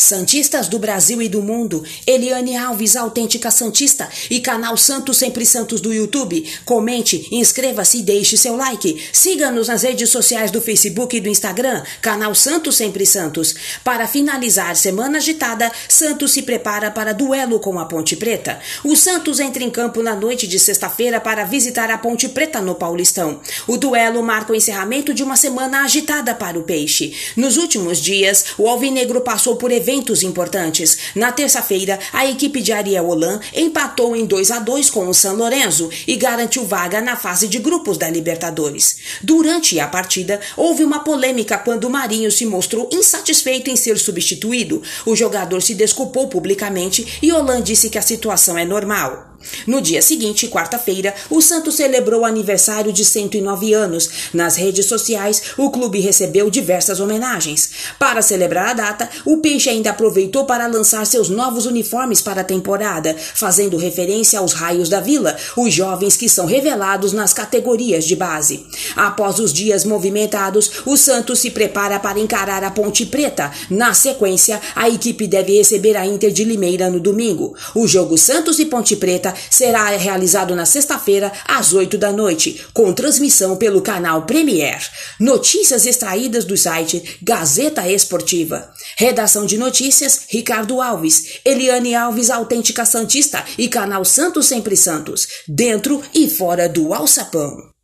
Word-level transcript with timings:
Santistas 0.00 0.68
do 0.68 0.78
Brasil 0.78 1.20
e 1.20 1.28
do 1.28 1.42
mundo, 1.42 1.82
Eliane 2.06 2.56
Alves, 2.56 2.94
autêntica 2.94 3.50
Santista, 3.50 4.08
e 4.30 4.38
canal 4.38 4.76
Santos 4.76 5.16
Sempre 5.16 5.44
Santos 5.44 5.80
do 5.80 5.92
YouTube. 5.92 6.48
Comente, 6.64 7.26
inscreva-se 7.32 7.98
e 7.98 8.02
deixe 8.02 8.36
seu 8.36 8.54
like. 8.54 9.02
Siga-nos 9.12 9.66
nas 9.66 9.82
redes 9.82 10.08
sociais 10.08 10.52
do 10.52 10.62
Facebook 10.62 11.16
e 11.16 11.20
do 11.20 11.28
Instagram, 11.28 11.82
canal 12.00 12.32
Santos 12.32 12.76
Sempre 12.76 13.04
Santos. 13.04 13.56
Para 13.82 14.06
finalizar 14.06 14.76
semana 14.76 15.18
agitada, 15.18 15.70
Santos 15.88 16.30
se 16.30 16.42
prepara 16.42 16.92
para 16.92 17.12
duelo 17.12 17.58
com 17.58 17.76
a 17.76 17.84
Ponte 17.84 18.14
Preta. 18.14 18.60
O 18.84 18.94
Santos 18.94 19.40
entra 19.40 19.64
em 19.64 19.70
campo 19.70 20.00
na 20.00 20.14
noite 20.14 20.46
de 20.46 20.60
sexta-feira 20.60 21.20
para 21.20 21.44
visitar 21.44 21.90
a 21.90 21.98
Ponte 21.98 22.28
Preta 22.28 22.62
no 22.62 22.76
Paulistão. 22.76 23.40
O 23.66 23.76
duelo 23.76 24.22
marca 24.22 24.52
o 24.52 24.56
encerramento 24.56 25.12
de 25.12 25.24
uma 25.24 25.34
semana 25.34 25.82
agitada 25.82 26.36
para 26.36 26.56
o 26.56 26.62
Peixe. 26.62 27.12
Nos 27.34 27.56
últimos 27.56 28.00
dias, 28.00 28.44
o 28.56 28.68
Alvinegro 28.68 29.22
passou 29.22 29.56
por 29.56 29.72
eventos 29.72 29.87
eventos 29.88 30.22
importantes. 30.22 30.98
Na 31.14 31.32
terça-feira, 31.32 31.98
a 32.12 32.26
equipe 32.26 32.60
de 32.60 32.72
Ariel 32.72 33.08
Holan 33.08 33.40
empatou 33.54 34.14
em 34.14 34.26
2 34.26 34.50
a 34.50 34.58
2 34.58 34.90
com 34.90 35.08
o 35.08 35.14
San 35.14 35.32
Lorenzo 35.32 35.88
e 36.06 36.14
garantiu 36.16 36.66
vaga 36.66 37.00
na 37.00 37.16
fase 37.16 37.48
de 37.48 37.58
grupos 37.58 37.96
da 37.96 38.10
Libertadores. 38.10 38.98
Durante 39.22 39.80
a 39.80 39.88
partida, 39.88 40.40
houve 40.56 40.84
uma 40.84 41.00
polêmica 41.00 41.56
quando 41.56 41.84
o 41.84 41.90
Marinho 41.90 42.30
se 42.30 42.44
mostrou 42.44 42.90
insatisfeito 42.92 43.70
em 43.70 43.76
ser 43.76 43.98
substituído. 43.98 44.82
O 45.06 45.16
jogador 45.16 45.62
se 45.62 45.74
desculpou 45.74 46.28
publicamente 46.28 47.18
e 47.22 47.32
Holan 47.32 47.62
disse 47.62 47.88
que 47.88 47.96
a 47.96 48.02
situação 48.02 48.58
é 48.58 48.66
normal. 48.66 49.37
No 49.66 49.80
dia 49.80 50.02
seguinte, 50.02 50.48
quarta-feira, 50.48 51.14
o 51.30 51.40
Santos 51.40 51.76
celebrou 51.76 52.22
o 52.22 52.24
aniversário 52.24 52.92
de 52.92 53.04
109 53.04 53.72
anos. 53.72 54.08
Nas 54.34 54.56
redes 54.56 54.86
sociais, 54.86 55.42
o 55.56 55.70
clube 55.70 56.00
recebeu 56.00 56.50
diversas 56.50 57.00
homenagens. 57.00 57.70
Para 57.98 58.22
celebrar 58.22 58.68
a 58.68 58.74
data, 58.74 59.08
o 59.24 59.38
Peixe 59.38 59.70
ainda 59.70 59.90
aproveitou 59.90 60.44
para 60.44 60.66
lançar 60.66 61.06
seus 61.06 61.28
novos 61.28 61.66
uniformes 61.66 62.20
para 62.20 62.40
a 62.40 62.44
temporada, 62.44 63.14
fazendo 63.34 63.76
referência 63.76 64.38
aos 64.38 64.52
raios 64.52 64.88
da 64.88 65.00
vila, 65.00 65.36
os 65.56 65.72
jovens 65.72 66.16
que 66.16 66.28
são 66.28 66.46
revelados 66.46 67.12
nas 67.12 67.32
categorias 67.32 68.04
de 68.04 68.16
base. 68.16 68.66
Após 68.96 69.38
os 69.38 69.52
dias 69.52 69.84
movimentados, 69.84 70.82
o 70.84 70.96
Santos 70.96 71.38
se 71.38 71.50
prepara 71.50 72.00
para 72.00 72.18
encarar 72.18 72.64
a 72.64 72.70
Ponte 72.70 73.06
Preta. 73.06 73.52
Na 73.70 73.94
sequência, 73.94 74.60
a 74.74 74.88
equipe 74.88 75.26
deve 75.26 75.56
receber 75.56 75.96
a 75.96 76.06
Inter 76.06 76.32
de 76.32 76.44
Limeira 76.44 76.90
no 76.90 76.98
domingo. 76.98 77.54
O 77.74 77.86
jogo 77.86 78.18
Santos 78.18 78.58
e 78.58 78.64
Ponte 78.64 78.96
Preta 78.96 79.27
será 79.50 79.88
realizado 79.96 80.54
na 80.54 80.66
sexta-feira, 80.66 81.32
às 81.46 81.72
8 81.72 81.96
da 81.96 82.12
noite, 82.12 82.64
com 82.72 82.92
transmissão 82.92 83.56
pelo 83.56 83.80
canal 83.80 84.22
Premier. 84.22 84.80
Notícias 85.18 85.86
extraídas 85.86 86.44
do 86.44 86.56
site 86.56 87.18
Gazeta 87.22 87.88
Esportiva. 87.88 88.70
Redação 88.96 89.46
de 89.46 89.56
notícias: 89.56 90.26
Ricardo 90.28 90.80
Alves, 90.80 91.40
Eliane 91.44 91.94
Alves, 91.94 92.30
autêntica 92.30 92.84
Santista 92.84 93.44
e 93.56 93.68
canal 93.68 94.04
Santos 94.04 94.46
Sempre 94.46 94.76
Santos, 94.76 95.26
dentro 95.46 96.02
e 96.14 96.28
fora 96.28 96.68
do 96.68 96.92
alçapão. 96.92 97.77